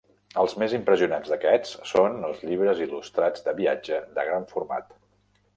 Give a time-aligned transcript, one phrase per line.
[0.43, 4.99] Els més impressionants d'aquests són els llibres il·lustrats de viatges de gran format.